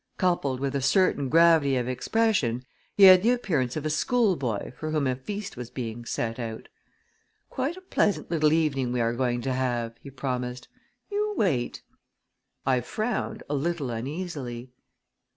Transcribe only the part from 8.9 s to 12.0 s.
we are going to have!" he promised. "You wait!"